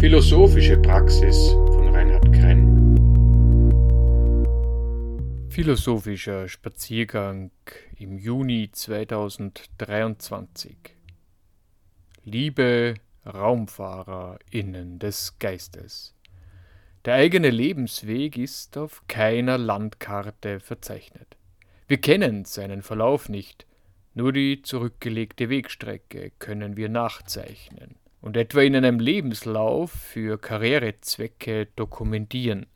[0.00, 2.96] Philosophische Praxis von Reinhard Krenn.
[5.50, 7.50] Philosophischer Spaziergang
[7.98, 10.74] im Juni 2023.
[12.24, 12.94] Liebe
[13.26, 16.14] RaumfahrerInnen des Geistes.
[17.04, 21.36] Der eigene Lebensweg ist auf keiner Landkarte verzeichnet.
[21.88, 23.66] Wir kennen seinen Verlauf nicht,
[24.14, 27.99] nur die zurückgelegte Wegstrecke können wir nachzeichnen
[28.30, 32.66] und etwa in einem Lebenslauf für Karrierezwecke dokumentieren.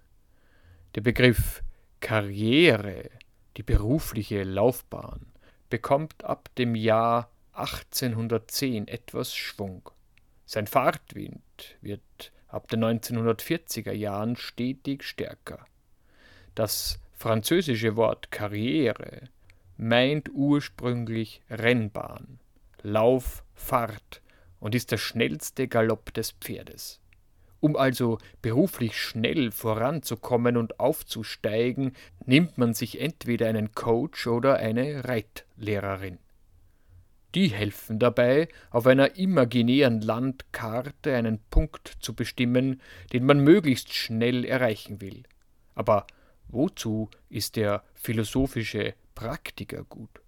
[0.96, 1.62] Der Begriff
[2.00, 3.08] Karriere,
[3.56, 5.26] die berufliche Laufbahn,
[5.70, 9.90] bekommt ab dem Jahr 1810 etwas Schwung.
[10.44, 15.64] Sein Fahrtwind wird ab den 1940er Jahren stetig stärker.
[16.56, 19.28] Das französische Wort Karriere
[19.76, 22.40] meint ursprünglich Rennbahn,
[22.82, 24.20] Lauf, Fahrt
[24.64, 26.98] und ist der schnellste Galopp des Pferdes.
[27.60, 31.92] Um also beruflich schnell voranzukommen und aufzusteigen,
[32.24, 36.16] nimmt man sich entweder einen Coach oder eine Reitlehrerin.
[37.34, 42.80] Die helfen dabei, auf einer imaginären Landkarte einen Punkt zu bestimmen,
[43.12, 45.24] den man möglichst schnell erreichen will.
[45.74, 46.06] Aber
[46.48, 50.22] wozu ist der philosophische Praktiker gut?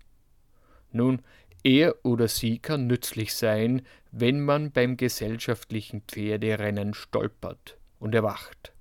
[0.92, 1.22] Nun,
[1.66, 8.72] er oder sie kann nützlich sein, wenn man beim gesellschaftlichen Pferderennen stolpert und erwacht.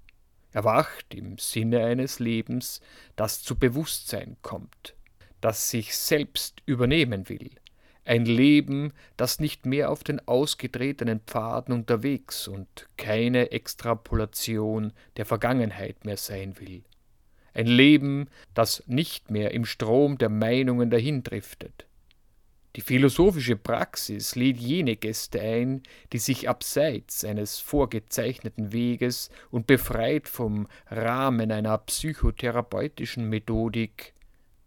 [0.51, 2.81] Erwacht im Sinne eines Lebens,
[3.15, 4.93] das zu Bewusstsein kommt,
[5.41, 7.49] das sich selbst übernehmen will,
[8.05, 16.05] ein Leben, das nicht mehr auf den ausgetretenen Pfaden unterwegs und keine Extrapolation der Vergangenheit
[16.05, 16.83] mehr sein will.
[17.55, 21.87] Ein Leben, das nicht mehr im Strom der Meinungen dahindriftet,
[22.75, 25.81] die philosophische Praxis lädt jene Gäste ein,
[26.11, 34.13] die sich abseits eines vorgezeichneten Weges und befreit vom Rahmen einer psychotherapeutischen Methodik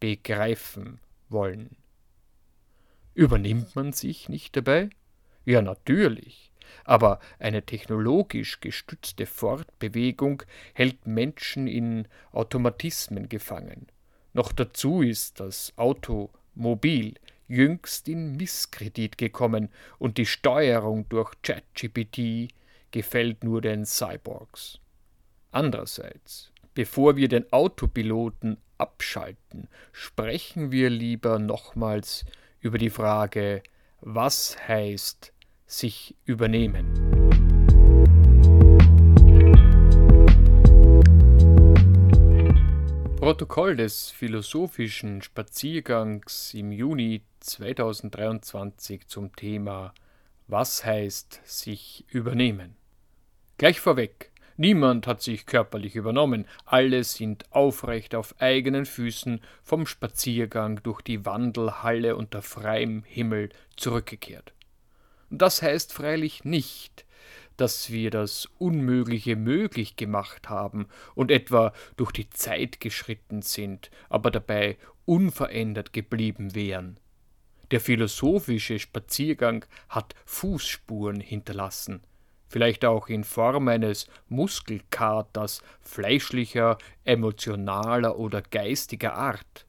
[0.00, 1.76] begreifen wollen.
[3.14, 4.88] Übernimmt man sich nicht dabei?
[5.44, 6.50] Ja, natürlich.
[6.84, 10.42] Aber eine technologisch gestützte Fortbewegung
[10.72, 13.88] hält Menschen in Automatismen gefangen.
[14.32, 17.14] Noch dazu ist das Auto mobil,
[17.48, 22.52] jüngst in Misskredit gekommen und die Steuerung durch ChatGPT
[22.90, 24.78] gefällt nur den Cyborgs.
[25.50, 32.24] Andererseits, bevor wir den Autopiloten abschalten, sprechen wir lieber nochmals
[32.60, 33.62] über die Frage,
[34.00, 35.32] was heißt
[35.66, 36.86] sich übernehmen.
[43.16, 49.94] Protokoll des philosophischen Spaziergangs im Juni 2023 zum Thema
[50.46, 52.76] Was heißt sich übernehmen?
[53.58, 60.82] Gleich vorweg, niemand hat sich körperlich übernommen, alle sind aufrecht auf eigenen Füßen vom Spaziergang
[60.82, 64.52] durch die Wandelhalle unter freiem Himmel zurückgekehrt.
[65.30, 67.04] Das heißt freilich nicht,
[67.58, 74.30] dass wir das Unmögliche möglich gemacht haben und etwa durch die Zeit geschritten sind, aber
[74.30, 76.98] dabei unverändert geblieben wären.
[77.70, 82.02] Der philosophische Spaziergang hat Fußspuren hinterlassen,
[82.48, 89.66] vielleicht auch in Form eines Muskelkaters fleischlicher, emotionaler oder geistiger Art.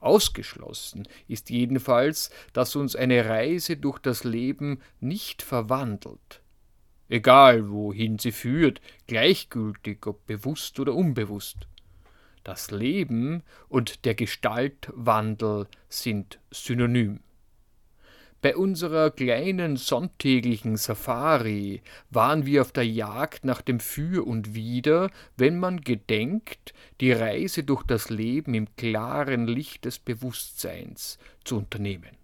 [0.00, 6.40] Ausgeschlossen ist jedenfalls, dass uns eine Reise durch das Leben nicht verwandelt,
[7.08, 11.68] egal wohin sie führt, gleichgültig ob bewusst oder unbewusst.
[12.42, 17.20] Das Leben und der Gestaltwandel sind synonym.
[18.40, 25.10] Bei unserer kleinen sonntäglichen Safari waren wir auf der Jagd nach dem Für und Wider,
[25.36, 32.16] wenn man gedenkt, die Reise durch das Leben im klaren Licht des Bewusstseins zu unternehmen.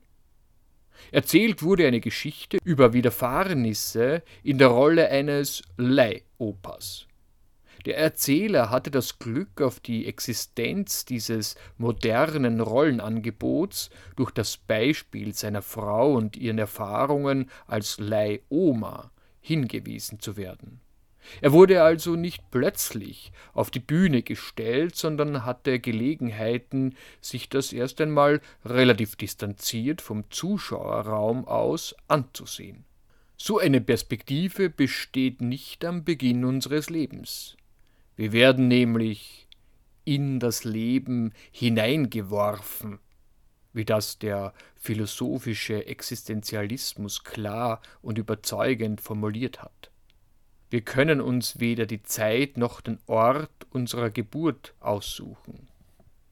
[1.10, 7.08] Erzählt wurde eine Geschichte über Widerfahrnisse in der Rolle eines Leihopas.
[7.84, 15.60] Der Erzähler hatte das Glück, auf die Existenz dieses modernen Rollenangebots durch das Beispiel seiner
[15.60, 19.10] Frau und ihren Erfahrungen als Leihoma
[19.40, 20.80] hingewiesen zu werden.
[21.40, 28.00] Er wurde also nicht plötzlich auf die Bühne gestellt, sondern hatte Gelegenheiten, sich das erst
[28.00, 32.84] einmal relativ distanziert vom Zuschauerraum aus anzusehen.
[33.36, 37.56] So eine Perspektive besteht nicht am Beginn unseres Lebens.
[38.16, 39.48] Wir werden nämlich
[40.04, 42.98] in das Leben hineingeworfen,
[43.72, 49.90] wie das der philosophische Existenzialismus klar und überzeugend formuliert hat.
[50.70, 55.68] Wir können uns weder die Zeit noch den Ort unserer Geburt aussuchen.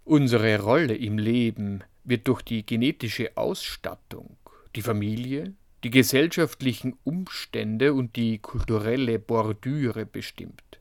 [0.05, 4.37] Unsere Rolle im Leben wird durch die genetische Ausstattung,
[4.75, 10.81] die Familie, die gesellschaftlichen Umstände und die kulturelle Bordüre bestimmt.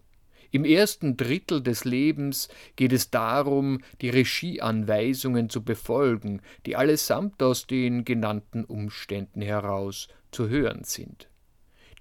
[0.51, 7.67] Im ersten Drittel des Lebens geht es darum, die Regieanweisungen zu befolgen, die allesamt aus
[7.67, 11.29] den genannten Umständen heraus zu hören sind.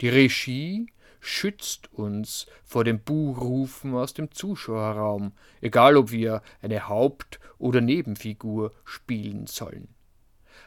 [0.01, 0.87] Die Regie
[1.21, 8.75] schützt uns vor dem Buhrufen aus dem Zuschauerraum, egal ob wir eine Haupt- oder Nebenfigur
[8.85, 9.89] spielen sollen.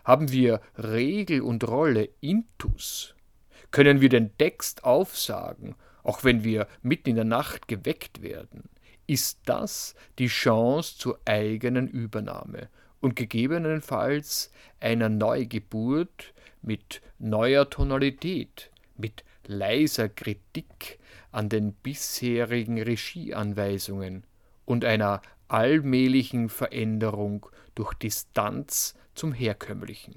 [0.05, 3.15] Haben wir Regel und Rolle intus?
[3.71, 8.69] Können wir den Text aufsagen, auch wenn wir mitten in der Nacht geweckt werden?
[9.07, 12.69] Ist das die Chance zur eigenen Übernahme
[13.01, 20.99] und gegebenenfalls einer Neugeburt mit neuer Tonalität, mit leiser Kritik
[21.31, 24.23] an den bisherigen Regieanweisungen
[24.65, 27.45] und einer allmählichen Veränderung
[27.75, 30.15] durch Distanz zum Herkömmlichen.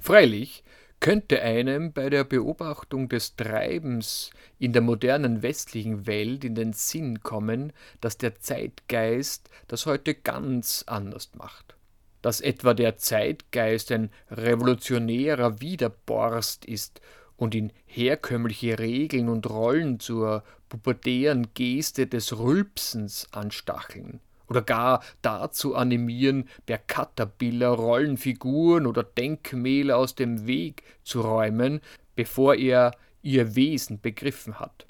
[0.00, 0.64] Freilich
[1.00, 7.22] könnte einem bei der Beobachtung des Treibens in der modernen westlichen Welt in den Sinn
[7.22, 11.76] kommen, dass der Zeitgeist das heute ganz anders macht.
[12.20, 17.00] Dass etwa der Zeitgeist ein revolutionärer Widerborst ist
[17.36, 25.74] und in herkömmliche Regeln und Rollen zur pubertären Geste des Rülpsens anstacheln oder gar dazu
[25.74, 31.80] animieren, per Caterpillar Rollenfiguren oder Denkmäler aus dem Weg zu räumen,
[32.16, 32.92] bevor er
[33.22, 34.86] ihr Wesen begriffen hat.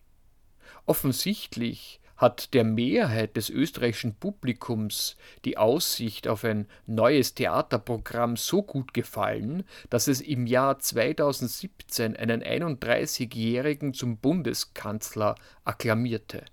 [0.86, 8.92] Offensichtlich hat der Mehrheit des österreichischen Publikums die Aussicht auf ein neues Theaterprogramm so gut
[8.92, 16.44] gefallen, dass es im Jahr 2017 einen 31-Jährigen zum Bundeskanzler akklamierte.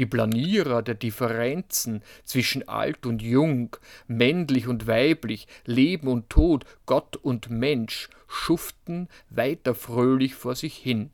[0.00, 3.76] Die Planierer der Differenzen zwischen alt und jung,
[4.08, 11.10] männlich und weiblich, Leben und Tod, Gott und Mensch schuften weiter fröhlich vor sich hin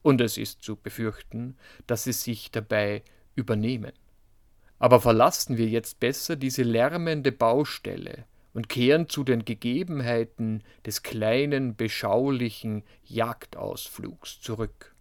[0.00, 3.02] und es ist zu befürchten, dass sie sich dabei
[3.34, 3.92] übernehmen.
[4.78, 8.24] Aber verlassen wir jetzt besser diese lärmende Baustelle
[8.54, 14.93] und kehren zu den Gegebenheiten des kleinen, beschaulichen Jagdausflugs zurück.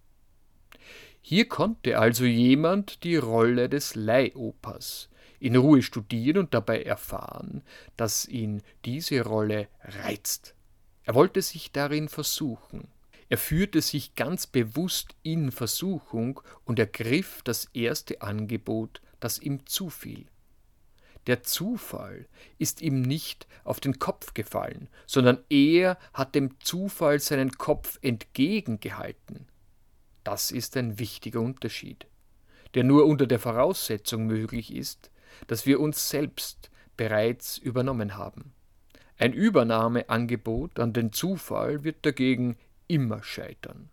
[1.25, 5.09] Hier konnte also jemand die Rolle des Leihopers
[5.39, 7.63] in Ruhe studieren und dabei erfahren,
[7.95, 10.53] dass ihn diese Rolle reizt.
[11.03, 12.89] Er wollte sich darin versuchen.
[13.29, 20.25] Er führte sich ganz bewusst in Versuchung und ergriff das erste Angebot, das ihm zufiel.
[21.27, 22.27] Der Zufall
[22.57, 29.47] ist ihm nicht auf den Kopf gefallen, sondern er hat dem Zufall seinen Kopf entgegengehalten.
[30.23, 32.05] Das ist ein wichtiger Unterschied,
[32.75, 35.11] der nur unter der Voraussetzung möglich ist,
[35.47, 38.53] dass wir uns selbst bereits übernommen haben.
[39.17, 43.89] Ein Übernahmeangebot an den Zufall wird dagegen immer scheitern.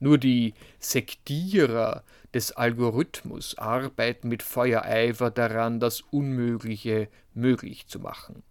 [0.00, 2.04] Nur die Sektierer
[2.34, 8.42] des Algorithmus arbeiten mit Feuereifer daran, das Unmögliche möglich zu machen.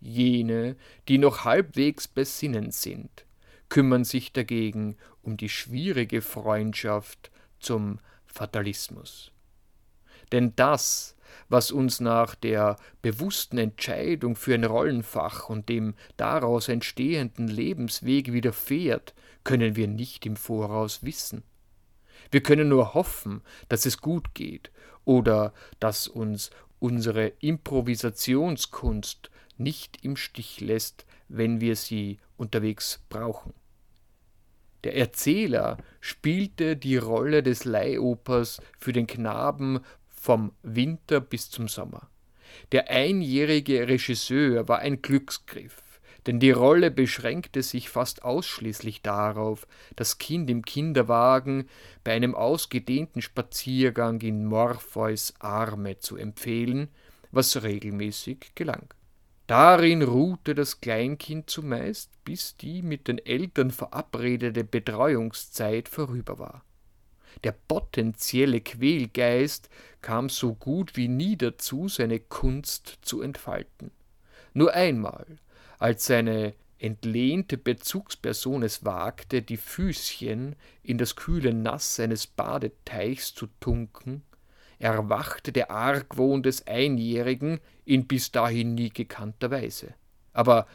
[0.00, 0.76] Jene,
[1.08, 3.24] die noch halbwegs besinnend sind,
[3.74, 9.32] kümmern sich dagegen um die schwierige Freundschaft zum Fatalismus.
[10.30, 11.16] Denn das,
[11.48, 19.12] was uns nach der bewussten Entscheidung für ein Rollenfach und dem daraus entstehenden Lebensweg widerfährt,
[19.42, 21.42] können wir nicht im Voraus wissen.
[22.30, 24.70] Wir können nur hoffen, dass es gut geht
[25.04, 33.52] oder dass uns unsere Improvisationskunst nicht im Stich lässt, wenn wir sie unterwegs brauchen.
[34.84, 42.10] Der Erzähler spielte die Rolle des Leihopers für den Knaben vom Winter bis zum Sommer.
[42.72, 45.82] Der einjährige Regisseur war ein Glücksgriff,
[46.26, 51.68] denn die Rolle beschränkte sich fast ausschließlich darauf, das Kind im Kinderwagen
[52.04, 56.88] bei einem ausgedehnten Spaziergang in Morpheus Arme zu empfehlen,
[57.32, 58.88] was regelmäßig gelang.
[59.46, 66.64] Darin ruhte das Kleinkind zumeist, bis die mit den Eltern verabredete Betreuungszeit vorüber war.
[67.42, 69.68] Der potenzielle Quälgeist
[70.00, 73.90] kam so gut wie nie dazu, seine Kunst zu entfalten.
[74.54, 75.26] Nur einmal,
[75.78, 83.48] als seine entlehnte Bezugsperson es wagte, die Füßchen in das kühle Nass eines Badeteichs zu
[83.60, 84.22] tunken,
[84.78, 89.94] erwachte der Argwohn des Einjährigen in bis dahin nie gekannter Weise.
[90.32, 90.66] Aber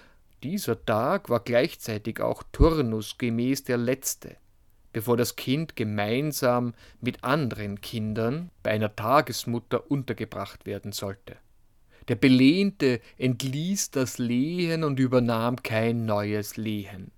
[0.43, 4.37] dieser Tag war gleichzeitig auch turnusgemäß der letzte,
[4.93, 11.37] bevor das Kind gemeinsam mit anderen Kindern bei einer Tagesmutter untergebracht werden sollte.
[12.07, 17.11] Der Belehnte entließ das Lehen und übernahm kein neues Lehen.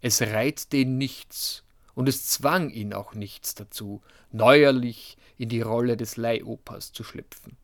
[0.00, 1.63] Es reizte ihn nichts,
[1.94, 7.56] und es zwang ihn auch nichts dazu, neuerlich in die Rolle des Leihopers zu schlüpfen.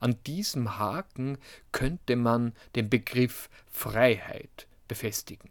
[0.00, 1.38] An diesem Haken
[1.72, 5.50] könnte man den Begriff Freiheit befestigen.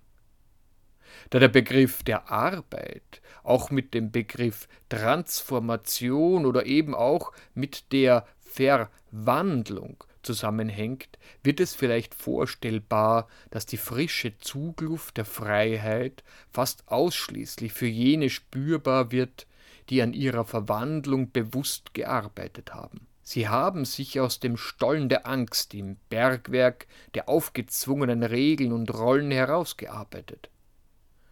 [1.30, 8.26] Da der Begriff der Arbeit auch mit dem Begriff Transformation oder eben auch mit der
[8.40, 17.88] Verwandlung zusammenhängt, wird es vielleicht vorstellbar, dass die frische Zugluft der Freiheit fast ausschließlich für
[17.88, 19.48] jene spürbar wird,
[19.90, 23.08] die an ihrer Verwandlung bewusst gearbeitet haben.
[23.24, 29.32] Sie haben sich aus dem Stollen der Angst im Bergwerk der aufgezwungenen Regeln und Rollen
[29.32, 30.50] herausgearbeitet.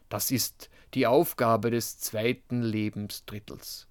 [0.10, 3.88] Das ist die Aufgabe des zweiten Lebensdrittels.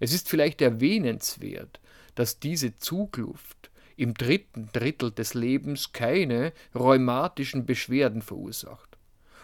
[0.00, 1.80] Es ist vielleicht erwähnenswert,
[2.14, 8.98] dass diese Zugluft im dritten Drittel des Lebens keine rheumatischen Beschwerden verursacht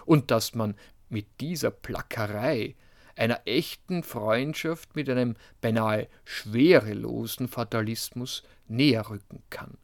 [0.05, 0.75] und dass man
[1.09, 2.75] mit dieser Plackerei
[3.17, 9.77] einer echten Freundschaft mit einem beinahe schwerelosen Fatalismus näher rücken kann.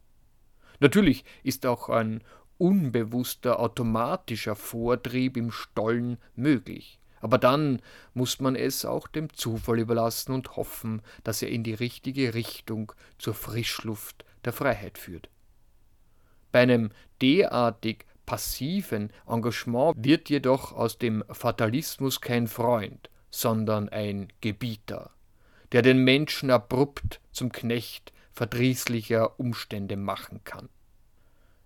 [0.79, 2.23] Natürlich ist auch ein
[2.57, 6.99] unbewusster automatischer Vortrieb im Stollen möglich.
[7.19, 7.81] Aber dann
[8.13, 12.91] muss man es auch dem Zufall überlassen und hoffen, dass er in die richtige Richtung
[13.17, 15.29] zur Frischluft der Freiheit führt.
[16.51, 25.11] Bei einem derartig passiven Engagement wird jedoch aus dem Fatalismus kein Freund, sondern ein Gebieter,
[25.71, 30.69] der den Menschen abrupt zum Knecht verdrießlicher Umstände machen kann.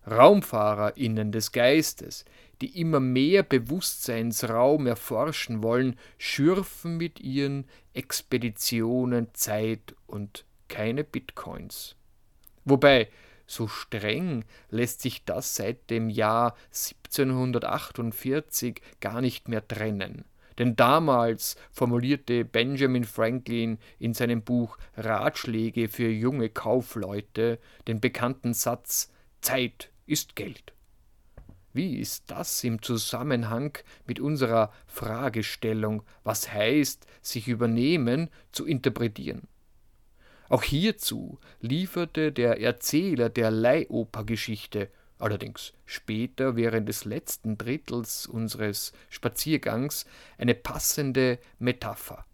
[0.08, 2.26] RaumfahrerInnen des Geistes,
[2.62, 11.96] die immer mehr Bewusstseinsraum erforschen wollen, schürfen mit ihren Expeditionen Zeit und keine Bitcoins.
[12.66, 13.10] Wobei,
[13.48, 20.26] so streng lässt sich das seit dem Jahr 1748 gar nicht mehr trennen.
[20.58, 29.12] Denn damals formulierte Benjamin Franklin in seinem Buch Ratschläge für junge Kaufleute den bekannten Satz
[29.42, 30.74] Zeit ist Geld.
[31.74, 39.48] Wie ist das im Zusammenhang mit unserer Fragestellung, was heißt, sich übernehmen, zu interpretieren?
[40.52, 50.06] Auch hierzu lieferte der Erzähler der Leihopergeschichte, allerdings später während des letzten Drittels unseres Spaziergangs,
[50.38, 52.26] eine passende Metapher.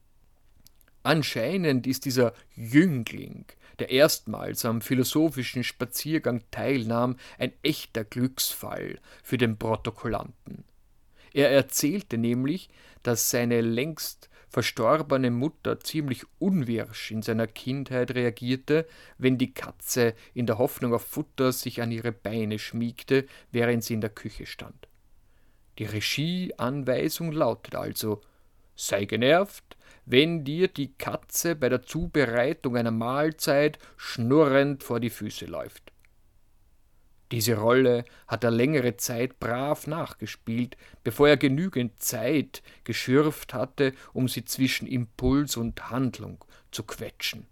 [1.04, 3.46] Anscheinend ist dieser Jüngling
[3.78, 10.64] der erstmals am philosophischen Spaziergang teilnahm, ein echter Glücksfall für den Protokollanten.
[11.34, 12.70] Er erzählte nämlich,
[13.04, 18.88] dass seine längst verstorbene Mutter ziemlich unwirsch in seiner Kindheit reagierte,
[19.20, 23.94] wenn die Katze in der Hoffnung auf Futter sich an ihre Beine schmiegte, während sie
[23.94, 24.88] in der Küche stand.
[25.78, 28.22] Die Regieanweisung lautet also
[28.76, 35.46] Sei genervt, wenn dir die Katze bei der Zubereitung einer Mahlzeit schnurrend vor die Füße
[35.46, 35.92] läuft.
[37.32, 44.28] Diese Rolle hat er längere Zeit brav nachgespielt, bevor er genügend Zeit geschürft hatte, um
[44.28, 47.48] sie zwischen Impuls und Handlung zu quetschen.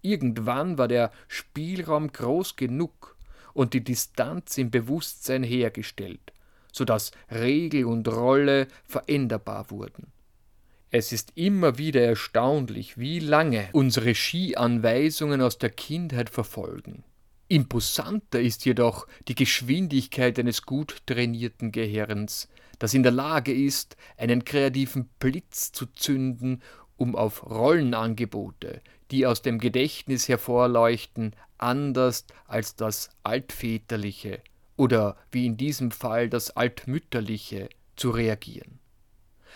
[0.00, 3.16] Irgendwann war der Spielraum groß genug
[3.52, 6.32] und die Distanz im Bewusstsein hergestellt,
[6.70, 10.12] so dass Regel und Rolle veränderbar wurden.
[10.90, 17.02] Es ist immer wieder erstaunlich, wie lange unsere Skianweisungen aus der Kindheit verfolgen.
[17.54, 22.48] Imposanter ist jedoch die Geschwindigkeit eines gut trainierten Gehirns,
[22.80, 26.64] das in der Lage ist, einen kreativen Blitz zu zünden,
[26.96, 28.82] um auf Rollenangebote,
[29.12, 34.40] die aus dem Gedächtnis hervorleuchten, anders als das Altväterliche
[34.76, 38.80] oder wie in diesem Fall das Altmütterliche zu reagieren.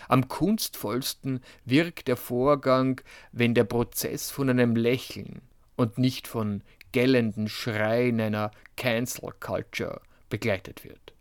[0.06, 3.00] Am kunstvollsten wirkt der Vorgang,
[3.32, 5.42] wenn der Prozess von einem Lächeln
[5.74, 11.14] und nicht von gellenden Schreien einer Cancel Culture begleitet wird.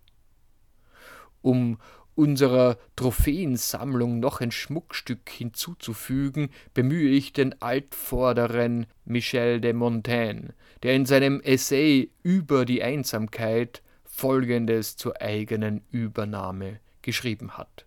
[1.41, 1.77] Um
[2.15, 11.05] unserer Trophäensammlung noch ein Schmuckstück hinzuzufügen, bemühe ich den altvorderen Michel de Montaigne, der in
[11.05, 17.85] seinem Essay über die Einsamkeit Folgendes zur eigenen Übernahme geschrieben hat.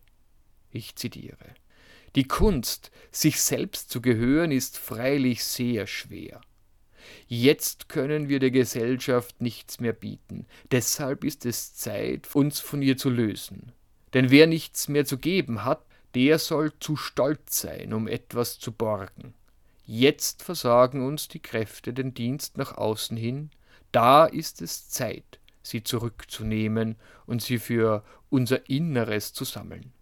[0.70, 1.54] Ich zitiere.
[2.14, 6.40] Die Kunst, sich selbst zu gehören, ist freilich sehr schwer.
[7.26, 12.96] Jetzt können wir der Gesellschaft nichts mehr bieten, deshalb ist es Zeit, uns von ihr
[12.96, 13.72] zu lösen.
[14.14, 18.72] Denn wer nichts mehr zu geben hat, der soll zu stolz sein, um etwas zu
[18.72, 19.34] borgen.
[19.86, 23.50] Jetzt versagen uns die Kräfte den Dienst nach außen hin,
[23.92, 29.92] da ist es Zeit, sie zurückzunehmen und sie für unser Inneres zu sammeln.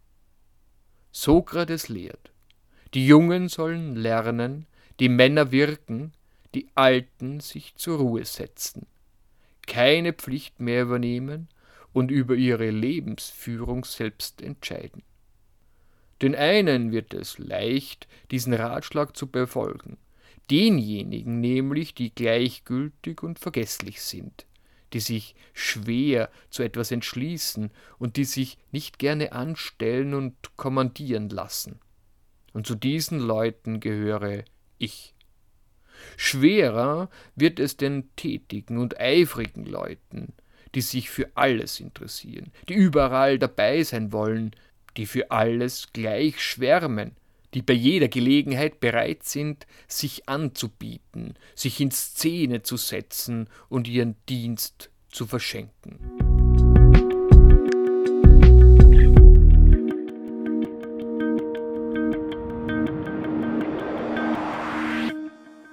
[1.10, 2.32] Sokrates lehrt,
[2.94, 4.66] die Jungen sollen lernen,
[5.00, 6.12] die Männer wirken,
[6.54, 8.86] die Alten sich zur Ruhe setzen,
[9.66, 11.48] keine Pflicht mehr übernehmen
[11.92, 15.02] und über ihre Lebensführung selbst entscheiden.
[16.22, 19.98] Den einen wird es leicht, diesen Ratschlag zu befolgen,
[20.50, 24.46] denjenigen nämlich, die gleichgültig und vergesslich sind,
[24.92, 31.78] die sich schwer zu etwas entschließen und die sich nicht gerne anstellen und kommandieren lassen.
[32.52, 34.44] Und zu diesen Leuten gehöre
[34.78, 35.14] ich.
[36.16, 40.32] Schwerer wird es den tätigen und eifrigen Leuten,
[40.74, 44.52] die sich für alles interessieren, die überall dabei sein wollen,
[44.96, 47.12] die für alles gleich schwärmen,
[47.54, 54.16] die bei jeder Gelegenheit bereit sind, sich anzubieten, sich in Szene zu setzen und ihren
[54.28, 56.27] Dienst zu verschenken.